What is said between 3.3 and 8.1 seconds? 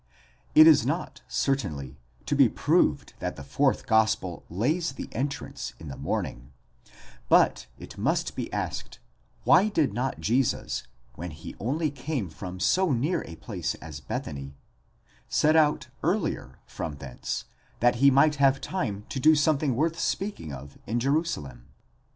the fourth gospel lays the entrance in the morning; but it